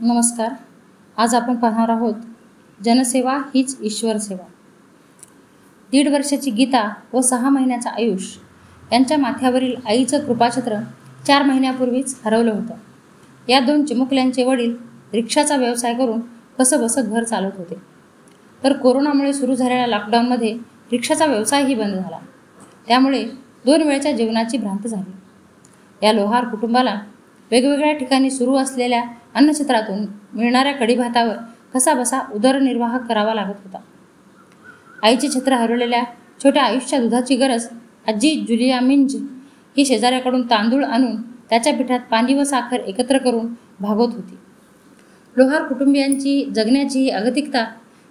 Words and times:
नमस्कार. 0.00 0.48
आज 1.16 1.34
आपण 1.34 1.56
पाहणार 1.56 1.88
आहोत 1.88 2.14
जनसेवा 2.84 3.32
हीच 3.32 3.78
ईश्वर 3.82 4.16
सेवा. 4.16 4.46
दीड 5.90 6.08
वर्षाची 6.08 6.50
गीता 6.50 6.94
व 7.12 7.20
सहा 7.20 7.48
महिन्याचा 7.48 7.90
आयुष 7.90 8.22
यांच्या 8.92 9.18
माथ्यावरील 9.18 9.74
आईचं 9.86 10.24
कृपाछत्र 10.26 10.76
चार 11.26 11.42
महिन्यापूर्वीच 11.42 12.20
हरवलं 12.24 12.52
होतं. 12.52 12.74
या 13.48 13.60
दोन 13.60 13.84
चिमुकल्यांचे 13.84 14.44
वडील 14.44 14.76
रिक्षाचा 15.14 15.56
व्यवसाय 15.56 15.94
करून 15.94 16.20
कसं 16.58 16.80
बसं 16.80 17.02
घर 17.10 17.24
चालवत 17.24 17.52
होते. 17.56 17.74
तर 18.64 18.72
कोरोनामुळे 18.72 19.32
सुरू 19.32 19.54
झालेल्या 19.54 19.86
लॉकडाऊनमध्ये 19.86 20.58
रिक्षाचा 20.92 21.26
व्यवसायही 21.26 21.74
बंद 21.74 21.94
झाला. 21.94 22.18
त्यामुळे 22.88 23.24
दोन 23.66 23.82
वेळच्या 23.82 24.12
जेवणाची 24.12 24.58
भ्रांत 24.58 24.86
झाली. 24.86 25.12
या 26.06 26.12
लोहार 26.12 26.44
कुटुंबाला 26.44 27.00
वेगवेगळ्या 27.50 27.92
ठिकाणी 27.92 28.30
सुरू 28.30 28.56
असलेल्या 28.56 29.02
अन्नक्षेत्रातून 29.34 30.06
मिळणाऱ्या 30.34 30.72
कढीभातावर 30.72 31.36
कसाबसा 31.74 32.20
उदरनिर्वाह 32.34 32.98
करावा 32.98 33.34
लागत 33.34 33.54
होता. 33.64 33.78
आईचे 35.02 35.28
छत्र 35.28 35.52
हरवलेल्या 35.52 36.02
छोट्या 36.44 36.62
आयुष्या 36.62 37.00
दुधाची 37.00 37.36
गरज 37.36 37.66
आजी 38.08 38.44
जुलिया 38.48 38.80
मिंज 38.80 39.16
ही 39.76 39.84
शेजाऱ्याकडून 39.84 40.42
तांदूळ 40.42 40.84
आणून 40.84 41.22
त्याच्या 41.50 41.74
पिठात 41.74 42.00
पाणी 42.10 42.34
व 42.34 42.44
साखर 42.44 42.80
एकत्र 42.80 43.18
करून 43.18 43.46
भागवत 43.80 44.14
होती. 44.14 44.38
लोहार 45.36 45.62
कुटुंबियांची 45.62 46.44
जगण्याची 46.54 47.00
ही 47.00 47.10
अगतिकता 47.10 47.64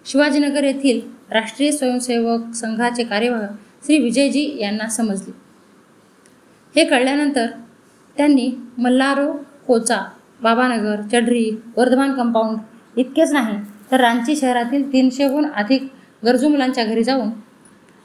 शिवाजीनगर 0.06 0.64
येथील 0.64 1.00
राष्ट्रीय 1.32 1.72
स्वयंसेवक 1.72 2.54
संघाचे 2.56 3.04
कार्यवाह 3.04 3.46
श्री 3.86 3.98
विजयजी 3.98 4.58
यांना 4.60 4.88
समजली. 4.88 5.32
हे 6.76 6.86
कळल्यानंतर 6.86 7.48
त्यांनी 8.18 8.52
मल्हारो 8.78 9.32
कोचा 9.68 10.06
बाबानगर 10.42 11.02
चढरी 11.02 11.50
वर्धमान 11.78 12.14
कंपाऊंड 12.14 12.58
इतकेच 13.00 13.32
नाही 13.32 13.58
तर 13.92 14.00
रांची 14.00 14.36
शहरातील 14.36 14.94
तीनशेहून 14.94 15.46
अधिक 15.46 15.84
गरजू 16.26 16.50
मुलांच्या 16.50 16.84
घरी 16.84 17.04
जाऊन 17.04 17.30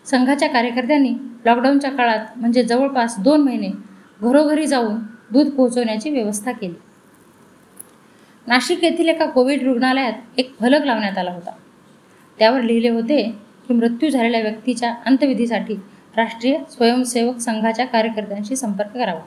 संघाच्या 0.04 0.48
कार्यकर्त्यांनी 0.48 1.12
लॉकडाऊनच्या 1.44 1.90
काळात 1.90 2.26
म्हणजे 2.36 2.62
जवळपास 2.62 3.18
दोन 3.18 3.40
महिने 3.40 3.68
घरोघरी 4.20 4.66
जाऊन 4.66 4.96
दूध 5.32 5.48
पोहोचवण्याची 5.48 6.10
व्यवस्था 6.10 6.52
केली. 6.52 6.74
नाशिक 8.46 8.84
येथील 8.84 9.08
एका 9.08 9.26
कोविड 9.26 9.62
रुग्णालयात 9.62 10.12
एक 10.36 10.54
फलक 10.60 10.84
लावण्यात 10.84 11.18
आला 11.18 11.30
होता. 11.30 11.50
त्यावर 12.38 12.60
लिहिले 12.60 12.88
होते 12.88 13.22
की 13.68 13.74
मृत्यू 13.74 14.10
झालेल्या 14.10 14.40
व्यक्तीच्या 14.40 14.94
अंत्यविधीसाठी 15.06 15.74
राष्ट्रीय 16.16 16.58
स्वयंसेवक 16.70 17.38
संघाच्या 17.38 17.86
कार्यकर्त्यांशी 17.86 18.56
संपर्क 18.56 18.90
करावा. 18.94 19.20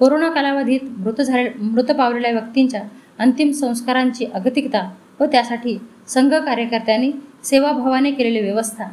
कोरोना 0.00 0.28
कालावधीत 0.30 0.80
मृत 0.98 1.20
झाले 1.20 1.48
मृत 1.58 1.90
पावलेल्या 1.90 2.30
व्यक्तींच्या 2.30 2.82
अंतिम 3.18 3.50
संस्कारांची 3.50 4.24
अगतिकता 4.24 4.82
व 5.20 5.24
त्यासाठी 5.24 5.76
संघ 6.08 6.34
कार्यकर्त्यांनी 6.34 7.10
सेवाभावाने 7.44 8.10
केलेली 8.10 8.40
व्यवस्था 8.40 8.84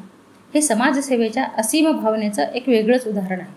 हे 0.54 0.62
समाजसेवेच्या 0.62 1.46
असीम 1.58 1.92
भावनेचं 1.92 2.44
एक 2.44 2.68
वेगळंच 2.70 3.08
उदाहरण 3.08 3.40
आहे. 3.40 3.50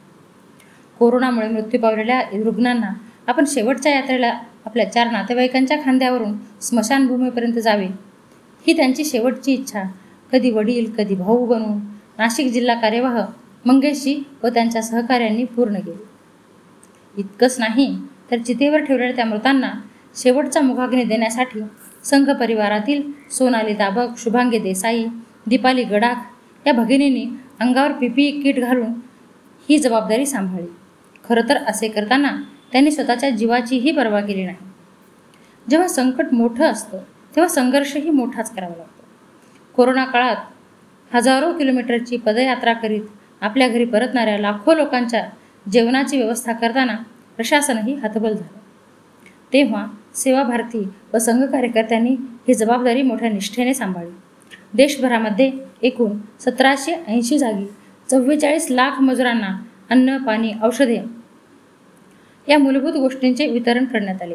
कोरोनामुळे 0.98 1.48
मृत्यू 1.48 1.80
पावलेल्या 1.80 2.20
रुग्णांना 2.44 2.92
आपण 3.26 3.44
शेवटच्या 3.48 3.92
यात्रेला 3.92 4.32
आपल्या 4.66 4.90
चार 4.92 5.10
नातेवाईकांच्या 5.10 5.76
खांद्यावरून 5.84 6.32
स्मशानभूमीपर्यंत 6.62 7.58
जावे 7.58 7.86
ही 8.66 8.76
त्यांची 8.76 9.04
शेवटची 9.04 9.52
इच्छा. 9.52 9.82
कधी 10.32 10.50
वडील 10.50 10.90
कधी 10.92 11.14
भाऊ 11.14 11.46
बनून 11.46 11.78
नाशिक 12.18 12.52
जिल्हा 12.52 12.74
कार्यवाह 12.80 13.20
मंगेशजी 13.64 14.22
व 14.42 14.48
त्यांच्या 14.48 14.82
सहकाऱ्यांनी 14.82 15.44
पूर्ण 15.44 15.78
केली. 15.78 16.02
इतकंच 17.18 17.58
नाही 17.58 17.96
तर 18.30 18.38
चितेवर 18.38 18.84
ठेवलेल्या 18.84 19.16
त्या 19.16 19.24
मृतांना 19.24 19.72
शेवटचा 20.16 20.60
मुखाग्नी 20.60 21.04
देण्यासाठी 21.04 21.60
संघ 22.04 22.30
परिवारातील 22.30 23.02
सोनाली 23.30 23.74
दाबक 23.74 24.18
शुभांगी 24.18 24.58
देसाई 24.58 25.04
दीपाली 25.46 25.84
गडाख 25.84 26.66
या 26.66 26.72
भगिनींनी 26.72 27.24
अंगावर 27.60 27.92
पीपी 27.92 28.30
किट 28.40 28.60
घालून 28.60 28.92
ही 29.68 29.78
जबाबदारी 29.78 30.26
सांभाळली. 30.26 30.66
खरं 31.24 31.48
तर 31.48 31.56
असे 31.56 31.88
करताना 31.88 32.30
त्यांनी 32.72 32.90
स्वतःच्या 32.90 33.30
जीवाचीही 33.30 33.92
पर्वा 33.92 34.20
केली 34.20 34.44
नाही. 34.44 34.56
जेव्हा 35.70 35.88
संकट 35.88 36.32
मोठं 36.32 36.64
असतं 36.64 36.98
तेव्हा 37.36 37.48
संघर्षही 37.48 38.10
मोठाच 38.10 38.54
करावा 38.54 38.76
लागतो. 38.76 39.04
कोरोना 39.74 40.04
काळात 40.04 40.36
हजारो 41.14 41.52
किलोमीटरची 41.52 42.16
पदयात्रा 42.16 42.72
करीत 42.72 43.02
आपल्या 43.40 43.68
घरी 43.68 43.84
परतणाऱ्या 43.84 44.38
लाखो 44.38 44.74
लोकांच्या 44.74 45.24
जेवणाची 45.72 46.16
व्यवस्था 46.16 46.52
करताना 46.52 46.96
प्रशासनही 47.36 47.94
हतबल 47.94 48.32
झालं. 48.32 48.58
तेव्हा 49.52 49.86
सेवा 50.14 50.42
भारती 50.42 50.88
व 51.14 51.18
संघ 51.18 51.44
कार्यकर्त्यांनी 51.44 52.14
ही 52.48 52.54
जबाबदारी 52.54 53.02
मोठ्या 53.02 53.28
निष्ठेने 53.28 53.74
सांभाळली. 53.74 54.10
देशभरामध्ये 54.74 55.50
एकूण 55.82 56.18
सतराशे 56.40 56.94
ऐंशी 57.08 57.38
जागी 57.38 57.66
चव्वेचाळीस 58.10 58.66
लाख 58.70 59.00
मजुरांना 59.00 59.56
अन्न 59.90 60.16
पाणी 60.16 60.52
औषधे 60.62 61.00
या 62.48 62.58
मूलभूत 62.58 62.92
गोष्टींचे 62.92 63.46
वितरण 63.46 63.84
करण्यात 63.84 64.22
आले. 64.22 64.34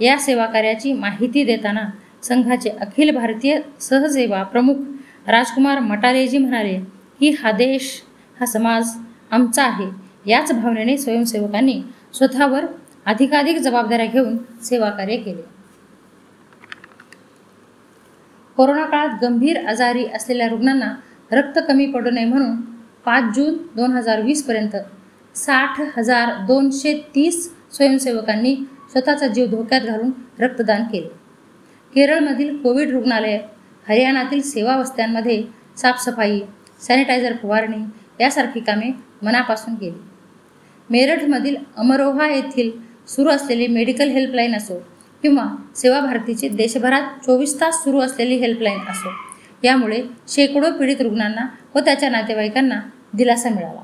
या 0.00 0.18
सेवा 0.18 0.46
कार्याची 0.46 0.92
माहिती 0.92 1.44
देताना 1.44 1.88
संघाचे 2.22 2.70
अखिल 2.70 3.10
भारतीय 3.10 3.58
सहसेवा 3.80 4.42
प्रमुख 4.42 5.28
राजकुमार 5.28 5.78
मटारेजी 5.78 6.38
म्हणाले 6.38 6.78
की 7.20 7.30
हा 7.30 7.50
देश 7.52 8.02
हा 8.40 8.46
समाज 8.46 8.88
आमचा 9.30 9.64
आहे. 9.64 9.86
याच 10.26 10.52
भावनेने 10.52 10.98
स्वयंसेवकांनी 10.98 11.82
स्वतःवर 12.14 12.64
अधिकाधिक 13.06 13.58
जबाबदाऱ्या 13.58 14.06
घेऊन 14.06 14.36
सेवाकार्य 14.62 15.16
केले. 15.16 15.42
कोरोना 18.56 18.84
काळात 18.84 19.18
गंभीर 19.22 19.66
आजारी 19.66 20.04
असलेल्या 20.06 20.48
रुग्णांना 20.48 20.94
रक्त 21.32 21.58
कमी 21.68 21.86
पडू 21.86 22.10
नये 22.10 22.24
म्हणून 22.24 22.60
पाच 23.04 23.34
जून 23.36 23.54
दोन 23.76 23.92
हजार 23.92 24.20
वीसपर्यंत 24.20 24.76
साठ 25.36 25.80
हजार 25.98 26.32
दोनशे 26.46 26.92
तीस 27.14 27.54
स्वयंसेवकांनी 27.72 28.54
स्वतःचा 28.92 29.26
जीव 29.26 29.46
धोक्यात 29.46 29.80
घालून 29.80 30.10
रक्तदान 30.40 30.84
केले. 30.84 31.08
केरळमधील 31.94 32.56
कोविड 32.62 32.90
रुग्णालय 32.90 33.38
हरियाणातील 33.88 34.40
सेवा 34.40 34.76
वस्त्यांमध्ये 34.76 35.42
साफसफाई 35.76 36.40
सॅनिटायझर 36.80 37.32
फवारणी 37.42 37.84
यासारखी 38.20 38.60
कामे 38.60 38.90
मनापासून 39.22 39.74
केली. 39.74 40.11
मेरठमधील 40.90 41.56
अमरोहा 41.76 42.28
येथील 42.30 42.70
सुरू 43.08 43.30
असलेली 43.30 43.66
मेडिकल 43.66 44.08
हेल्पलाईन 44.08 44.54
असो 44.54 44.78
किंवा 45.24 45.44
सेवा 45.76 46.00
भारतीची 46.00 46.48
देशभरात 46.48 47.24
चोवीस 47.26 47.60
तास 47.60 47.82
सुरू 47.84 48.00
असलेली 48.00 48.36
हेल्पलाईन 48.36 48.78
असो 48.90 49.10
यामुळे 49.62 50.02
शेकडो 50.28 50.70
पीडित 50.70 51.00
रुग्णांना 51.00 51.46
व 51.74 51.80
त्याच्या 51.80 52.10
नातेवाईकांना 52.10 52.80
दिलासा 53.14 53.48
मिळाला. 53.48 53.80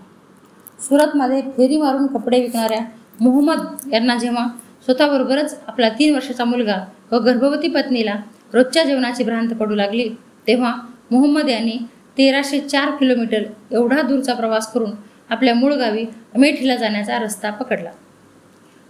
सुरतमध्ये 0.80 1.40
फेरी 1.56 1.76
मारून 1.76 2.06
कपडे 2.06 2.40
विकणाऱ्या 2.40 2.80
मोहम्मद 3.20 3.92
यांना 3.92 4.16
जेव्हा 4.16 4.46
स्वतःबरोबरच 4.86 5.58
आपला 5.66 5.88
तीन 5.88 6.14
वर्षाचा 6.14 6.44
मुलगा 6.44 6.76
व 7.12 7.18
गर्भवती 7.18 7.68
पत्नीला 7.68 8.14
रोजच्या 8.52 8.84
जेवणाची 8.84 9.24
भ्रांत 9.24 9.54
पडू 9.54 9.74
लागली 9.74 10.08
तेव्हा 10.46 10.72
मोहम्मद 11.10 11.48
यांनी 11.48 11.76
तेराशे 12.18 12.60
चार 12.60 12.90
किलोमीटर 12.90 13.42
एवढा 13.70 14.02
दूरचा 14.02 14.34
प्रवास 14.34 14.72
करून 14.72 14.90
आपल्या 15.30 15.54
मूळ 15.54 15.72
गावी 15.74 16.04
अमेठीला 16.34 16.76
जाण्याचा 16.76 17.18
रस्ता 17.18 17.50
पकडला. 17.50 17.90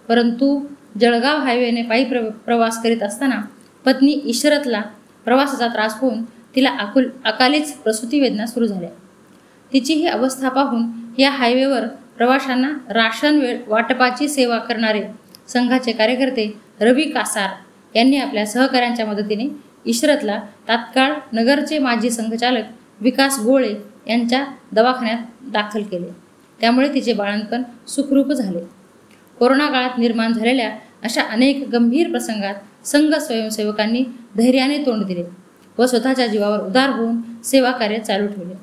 परंतु 0.09 0.61
जळगाव 1.01 1.39
हायवेने 1.39 1.83
पायी 1.83 2.05
प्र 2.05 2.21
प्रवास 2.47 2.83
करीत 2.83 3.03
असताना 3.03 3.41
पत्नी 3.85 4.13
इशरतला 4.13 4.81
प्रवासाचा 5.25 5.69
त्रास 5.69 5.95
होऊन 6.01 6.23
तिला 6.57 6.71
आकुल 6.71 7.09
अकालीच 7.25 7.73
प्रसूती 7.75 8.21
वेदना 8.21 8.47
सुरू 8.47 8.67
झाल्या. 8.67 8.89
तिची 9.73 9.95
ही 9.95 10.07
अवस्था 10.07 10.49
पाहून 10.49 10.87
या 11.19 11.31
हायवेवर 11.31 11.87
प्रवाशांना 12.17 12.69
राशन 12.91 13.39
वेळ 13.41 13.59
वाटपाची 13.69 14.29
सेवा 14.29 14.59
करणारे 14.59 15.03
संघाचे 15.49 15.93
कार्यकर्ते 15.93 16.51
रवी 16.81 17.03
कासार 17.03 17.51
यांनी 17.95 18.17
आपल्या 18.17 18.47
सहकाऱ्यांच्या 18.47 19.07
मदतीने 19.07 19.49
इशरतला 19.85 20.41
तात्काळ 20.69 21.13
नगरचे 21.33 21.79
माजी 21.79 22.11
संघचालक 22.11 22.65
विकास 23.01 23.39
गोळे 23.39 23.75
यांच्या 24.09 24.45
दवाखान्यात 24.73 25.51
दाखल 25.53 25.83
केले. 25.83 26.28
त्यामुळे 26.61 26.95
तिचे 26.95 27.13
बाळंतपण 27.13 27.63
सुखरूप 27.89 28.33
झाले. 28.33 28.61
कोरोना 29.39 29.69
काळात 29.69 29.99
निर्माण 29.99 30.33
झालेल्या 30.33 30.71
अशा 31.03 31.23
अनेक 31.23 31.69
गंभीर 31.73 32.11
प्रसंगात 32.11 32.55
संघ 32.85 33.15
स्वयंसेवकांनी 33.15 34.05
धैर्याने 34.37 34.79
तोंड 34.79 35.05
दिले 35.05 35.25
व 35.79 35.87
स्वतःच्या 35.87 36.27
जीवावर 36.27 36.61
उदार 36.61 36.91
होऊन 36.91 37.17
सेवा 37.45 37.71
कार्य 37.71 37.99
चालू 37.99 38.27
ठेवले. 38.27 38.55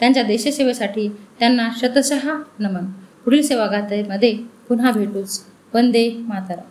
त्यांच्या 0.00 0.22
देशसेवेसाठी 0.22 1.08
त्यांना 1.38 1.68
शतशः 1.76 2.30
नमन. 2.58 2.84
पुढील 3.24 3.42
सेवागाथेमध्ये 3.42 4.38
पुन्हा 4.68 4.90
भेटूच. 4.90 5.40
वंदे 5.74 6.10
मातारा 6.18 6.62